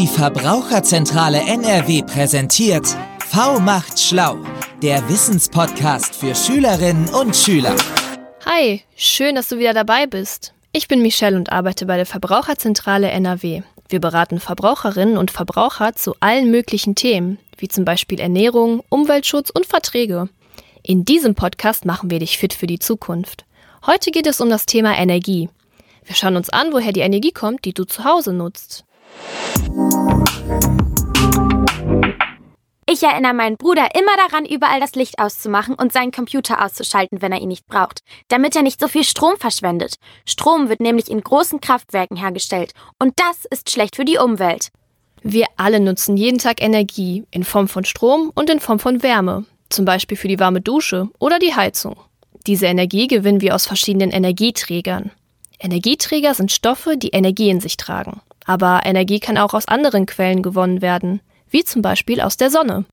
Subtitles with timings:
[0.00, 2.86] Die Verbraucherzentrale NRW präsentiert
[3.18, 4.38] V macht schlau,
[4.80, 7.76] der Wissenspodcast für Schülerinnen und Schüler.
[8.46, 10.54] Hi, schön, dass du wieder dabei bist.
[10.72, 13.60] Ich bin Michelle und arbeite bei der Verbraucherzentrale NRW.
[13.90, 19.66] Wir beraten Verbraucherinnen und Verbraucher zu allen möglichen Themen, wie zum Beispiel Ernährung, Umweltschutz und
[19.66, 20.30] Verträge.
[20.82, 23.44] In diesem Podcast machen wir dich fit für die Zukunft.
[23.84, 25.50] Heute geht es um das Thema Energie.
[26.06, 28.86] Wir schauen uns an, woher die Energie kommt, die du zu Hause nutzt.
[32.92, 37.30] Ich erinnere meinen Bruder immer daran, überall das Licht auszumachen und seinen Computer auszuschalten, wenn
[37.30, 39.94] er ihn nicht braucht, damit er nicht so viel Strom verschwendet.
[40.26, 44.70] Strom wird nämlich in großen Kraftwerken hergestellt und das ist schlecht für die Umwelt.
[45.22, 49.44] Wir alle nutzen jeden Tag Energie in Form von Strom und in Form von Wärme,
[49.68, 51.96] zum Beispiel für die warme Dusche oder die Heizung.
[52.46, 55.12] Diese Energie gewinnen wir aus verschiedenen Energieträgern.
[55.60, 58.20] Energieträger sind Stoffe, die Energie in sich tragen.
[58.50, 61.20] Aber Energie kann auch aus anderen Quellen gewonnen werden,
[61.50, 62.84] wie zum Beispiel aus der Sonne.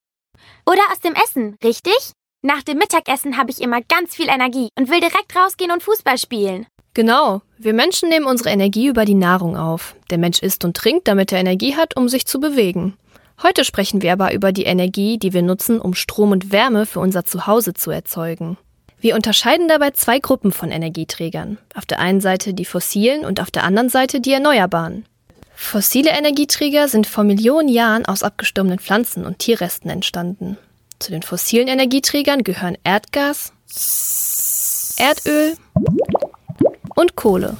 [0.67, 2.11] Oder aus dem Essen, richtig?
[2.43, 6.19] Nach dem Mittagessen habe ich immer ganz viel Energie und will direkt rausgehen und Fußball
[6.19, 6.67] spielen.
[6.93, 9.95] Genau, wir Menschen nehmen unsere Energie über die Nahrung auf.
[10.11, 12.95] Der Mensch isst und trinkt, damit er Energie hat, um sich zu bewegen.
[13.41, 16.99] Heute sprechen wir aber über die Energie, die wir nutzen, um Strom und Wärme für
[16.99, 18.57] unser Zuhause zu erzeugen.
[18.99, 21.57] Wir unterscheiden dabei zwei Gruppen von Energieträgern.
[21.73, 25.05] Auf der einen Seite die fossilen und auf der anderen Seite die erneuerbaren.
[25.59, 30.55] Fossile Energieträger sind vor Millionen Jahren aus abgestorbenen Pflanzen und Tierresten entstanden.
[30.99, 33.51] Zu den fossilen Energieträgern gehören Erdgas,
[34.97, 35.57] Erdöl
[36.95, 37.57] und Kohle.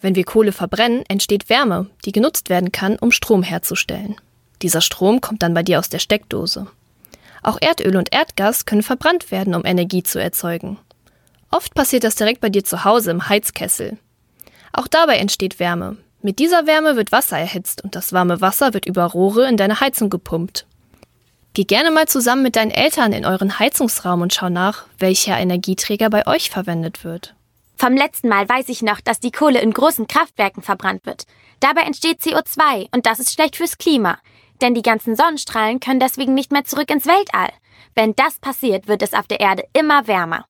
[0.00, 4.16] Wenn wir Kohle verbrennen, entsteht Wärme, die genutzt werden kann, um Strom herzustellen.
[4.62, 6.66] Dieser Strom kommt dann bei dir aus der Steckdose.
[7.42, 10.78] Auch Erdöl und Erdgas können verbrannt werden, um Energie zu erzeugen.
[11.52, 13.98] Oft passiert das direkt bei dir zu Hause im Heizkessel.
[14.72, 15.96] Auch dabei entsteht Wärme.
[16.20, 19.78] Mit dieser Wärme wird Wasser erhitzt und das warme Wasser wird über Rohre in deine
[19.78, 20.66] Heizung gepumpt.
[21.54, 26.10] Geh gerne mal zusammen mit deinen Eltern in euren Heizungsraum und schau nach, welcher Energieträger
[26.10, 27.34] bei euch verwendet wird.
[27.76, 31.24] Vom letzten Mal weiß ich noch, dass die Kohle in großen Kraftwerken verbrannt wird.
[31.60, 34.18] Dabei entsteht CO2 und das ist schlecht fürs Klima
[34.62, 37.50] denn die ganzen Sonnenstrahlen können deswegen nicht mehr zurück ins Weltall.
[37.94, 40.46] Wenn das passiert, wird es auf der Erde immer wärmer.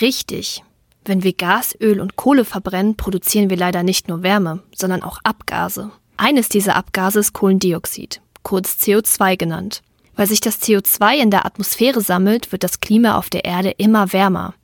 [0.00, 0.62] Richtig.
[1.04, 5.18] Wenn wir Gas, Öl und Kohle verbrennen, produzieren wir leider nicht nur Wärme, sondern auch
[5.24, 5.90] Abgase.
[6.16, 9.82] Eines dieser Abgase ist Kohlendioxid, kurz CO2 genannt.
[10.14, 14.12] Weil sich das CO2 in der Atmosphäre sammelt, wird das Klima auf der Erde immer
[14.12, 14.54] wärmer.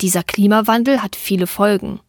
[0.00, 2.00] Dieser Klimawandel hat viele Folgen.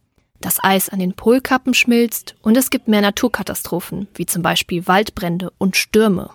[0.41, 5.51] Das Eis an den Polkappen schmilzt und es gibt mehr Naturkatastrophen, wie zum Beispiel Waldbrände
[5.57, 6.31] und Stürme.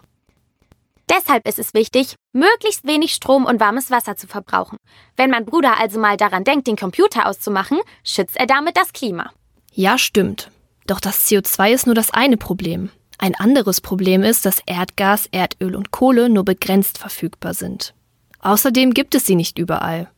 [1.12, 4.78] Deshalb ist es wichtig, möglichst wenig Strom und warmes Wasser zu verbrauchen.
[5.14, 9.30] Wenn mein Bruder also mal daran denkt, den Computer auszumachen, schützt er damit das Klima.
[9.74, 10.50] Ja, stimmt.
[10.86, 12.88] Doch das CO2 ist nur das eine Problem.
[13.18, 17.94] Ein anderes Problem ist, dass Erdgas, Erdöl und Kohle nur begrenzt verfügbar sind.
[18.40, 20.10] Außerdem gibt es sie nicht überall.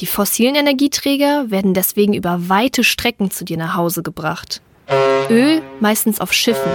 [0.00, 4.62] Die fossilen Energieträger werden deswegen über weite Strecken zu dir nach Hause gebracht.
[5.30, 6.72] Öl meistens auf Schiffen.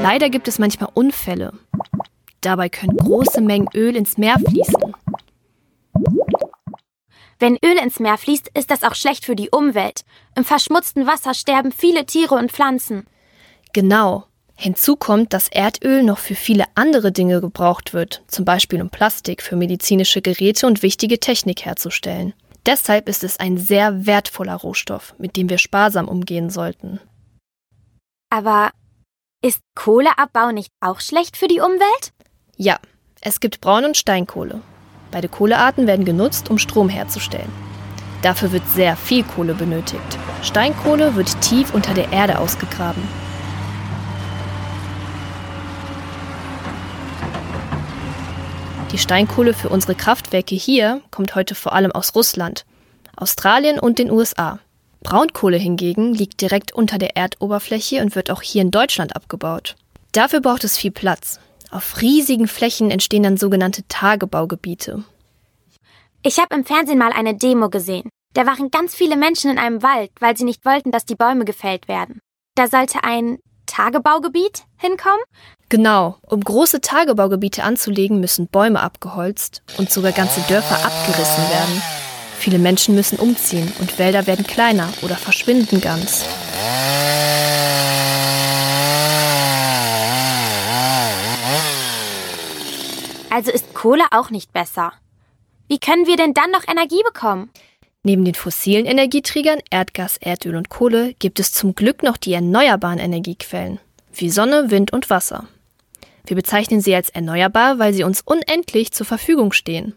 [0.00, 1.52] Leider gibt es manchmal Unfälle.
[2.46, 4.94] Dabei können große Mengen Öl ins Meer fließen.
[7.40, 10.04] Wenn Öl ins Meer fließt, ist das auch schlecht für die Umwelt.
[10.36, 13.04] Im verschmutzten Wasser sterben viele Tiere und Pflanzen.
[13.72, 14.26] Genau.
[14.54, 19.42] Hinzu kommt, dass Erdöl noch für viele andere Dinge gebraucht wird, zum Beispiel um Plastik
[19.42, 22.32] für medizinische Geräte und wichtige Technik herzustellen.
[22.64, 27.00] Deshalb ist es ein sehr wertvoller Rohstoff, mit dem wir sparsam umgehen sollten.
[28.30, 28.70] Aber
[29.42, 32.12] ist Kohleabbau nicht auch schlecht für die Umwelt?
[32.56, 32.78] Ja,
[33.20, 34.60] es gibt Braun- und Steinkohle.
[35.10, 37.50] Beide Kohlearten werden genutzt, um Strom herzustellen.
[38.22, 40.18] Dafür wird sehr viel Kohle benötigt.
[40.42, 43.02] Steinkohle wird tief unter der Erde ausgegraben.
[48.92, 52.64] Die Steinkohle für unsere Kraftwerke hier kommt heute vor allem aus Russland,
[53.16, 54.58] Australien und den USA.
[55.02, 59.76] Braunkohle hingegen liegt direkt unter der Erdoberfläche und wird auch hier in Deutschland abgebaut.
[60.12, 61.38] Dafür braucht es viel Platz.
[61.76, 65.04] Auf riesigen Flächen entstehen dann sogenannte Tagebaugebiete.
[66.22, 68.08] Ich habe im Fernsehen mal eine Demo gesehen.
[68.32, 71.44] Da waren ganz viele Menschen in einem Wald, weil sie nicht wollten, dass die Bäume
[71.44, 72.20] gefällt werden.
[72.54, 73.36] Da sollte ein
[73.66, 75.20] Tagebaugebiet hinkommen?
[75.68, 81.82] Genau, um große Tagebaugebiete anzulegen, müssen Bäume abgeholzt und sogar ganze Dörfer abgerissen werden.
[82.38, 86.24] Viele Menschen müssen umziehen und Wälder werden kleiner oder verschwinden ganz.
[93.36, 94.94] Also ist Kohle auch nicht besser.
[95.68, 97.50] Wie können wir denn dann noch Energie bekommen?
[98.02, 102.98] Neben den fossilen Energieträgern Erdgas, Erdöl und Kohle gibt es zum Glück noch die erneuerbaren
[102.98, 103.78] Energiequellen,
[104.14, 105.46] wie Sonne, Wind und Wasser.
[106.24, 109.94] Wir bezeichnen sie als erneuerbar, weil sie uns unendlich zur Verfügung stehen.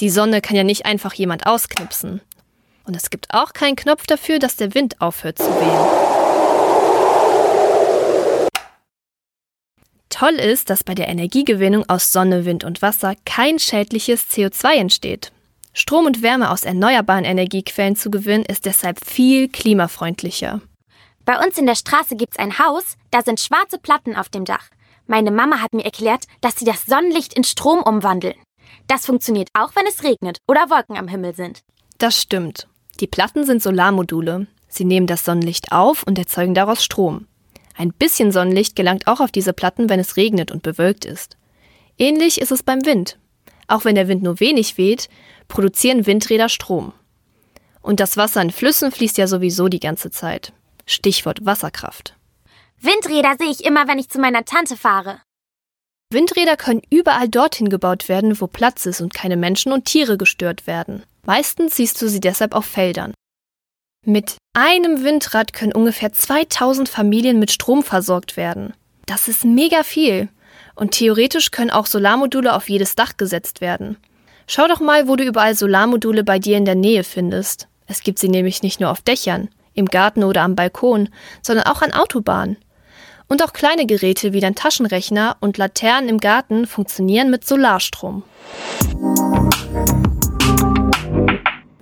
[0.00, 2.20] Die Sonne kann ja nicht einfach jemand ausknipsen.
[2.84, 6.03] Und es gibt auch keinen Knopf dafür, dass der Wind aufhört zu wehen.
[10.14, 15.32] Toll ist, dass bei der Energiegewinnung aus Sonne, Wind und Wasser kein schädliches CO2 entsteht.
[15.72, 20.60] Strom und Wärme aus erneuerbaren Energiequellen zu gewinnen, ist deshalb viel klimafreundlicher.
[21.24, 24.68] Bei uns in der Straße gibt's ein Haus, da sind schwarze Platten auf dem Dach.
[25.08, 28.36] Meine Mama hat mir erklärt, dass sie das Sonnenlicht in Strom umwandeln.
[28.86, 31.62] Das funktioniert auch, wenn es regnet oder Wolken am Himmel sind.
[31.98, 32.68] Das stimmt.
[33.00, 34.46] Die Platten sind Solarmodule.
[34.68, 37.26] Sie nehmen das Sonnenlicht auf und erzeugen daraus Strom.
[37.76, 41.36] Ein bisschen Sonnenlicht gelangt auch auf diese Platten, wenn es regnet und bewölkt ist.
[41.98, 43.18] Ähnlich ist es beim Wind.
[43.66, 45.08] Auch wenn der Wind nur wenig weht,
[45.48, 46.92] produzieren Windräder Strom.
[47.80, 50.52] Und das Wasser in Flüssen fließt ja sowieso die ganze Zeit.
[50.86, 52.16] Stichwort Wasserkraft.
[52.80, 55.20] Windräder sehe ich immer, wenn ich zu meiner Tante fahre.
[56.10, 60.66] Windräder können überall dorthin gebaut werden, wo Platz ist und keine Menschen und Tiere gestört
[60.66, 61.02] werden.
[61.26, 63.14] Meistens siehst du sie deshalb auf Feldern.
[64.06, 68.74] Mit einem Windrad können ungefähr 2000 Familien mit Strom versorgt werden.
[69.06, 70.28] Das ist mega viel.
[70.74, 73.96] Und theoretisch können auch Solarmodule auf jedes Dach gesetzt werden.
[74.46, 77.66] Schau doch mal, wo du überall Solarmodule bei dir in der Nähe findest.
[77.86, 81.08] Es gibt sie nämlich nicht nur auf Dächern, im Garten oder am Balkon,
[81.40, 82.58] sondern auch an Autobahnen.
[83.28, 88.22] Und auch kleine Geräte wie dein Taschenrechner und Laternen im Garten funktionieren mit Solarstrom.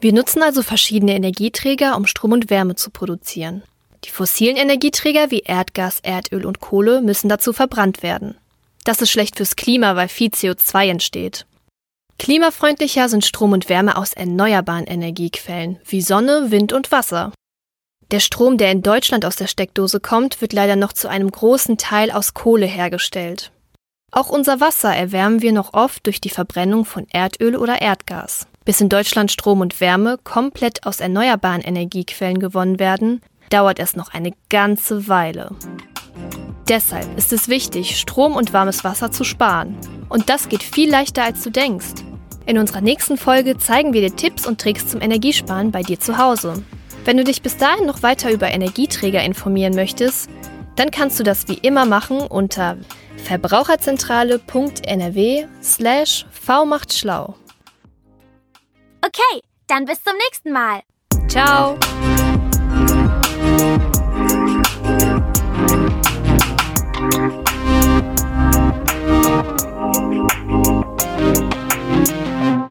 [0.03, 3.63] Wir nutzen also verschiedene Energieträger, um Strom und Wärme zu produzieren.
[4.05, 8.37] Die fossilen Energieträger wie Erdgas, Erdöl und Kohle müssen dazu verbrannt werden.
[8.83, 11.47] Das ist schlecht fürs Klima, weil viel CO2 entsteht.
[12.19, 17.33] Klimafreundlicher sind Strom und Wärme aus erneuerbaren Energiequellen wie Sonne, Wind und Wasser.
[18.11, 21.79] Der Strom, der in Deutschland aus der Steckdose kommt, wird leider noch zu einem großen
[21.79, 23.53] Teil aus Kohle hergestellt.
[24.11, 28.49] Auch unser Wasser erwärmen wir noch oft durch die Verbrennung von Erdöl oder Erdgas.
[28.65, 33.21] Bis in Deutschland Strom und Wärme komplett aus erneuerbaren Energiequellen gewonnen werden,
[33.51, 35.51] dauert es noch eine ganze Weile.
[36.69, 39.77] Deshalb ist es wichtig, Strom und warmes Wasser zu sparen.
[40.09, 42.05] Und das geht viel leichter, als du denkst.
[42.47, 46.19] In unserer nächsten Folge zeigen wir dir Tipps und Tricks zum Energiesparen bei dir zu
[46.19, 46.63] Hause.
[47.05, 50.31] Wenn du dich bis dahin noch weiter über Energieträger informieren möchtest,
[50.77, 52.77] dann kannst du das wie immer machen unter
[53.25, 57.35] verbraucherzentrale.nrw slash v macht schlau.
[59.15, 60.83] Okay, dann bis zum nächsten Mal.
[61.29, 61.79] Ciao.